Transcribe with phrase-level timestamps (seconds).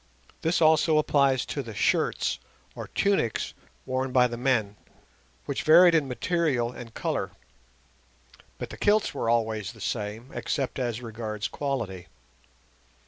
[0.41, 2.39] This also applies to the "shirts"
[2.73, 3.53] or tunics
[3.85, 4.75] worn by the men,
[5.45, 7.29] which varied in material and colour;
[8.57, 12.07] but the kilts were always the same except as regards quality.